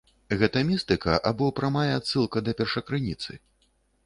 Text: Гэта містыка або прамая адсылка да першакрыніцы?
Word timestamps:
Гэта 0.39 0.61
містыка 0.69 1.19
або 1.31 1.49
прамая 1.59 1.85
адсылка 1.99 2.45
да 2.49 2.57
першакрыніцы? 2.63 3.31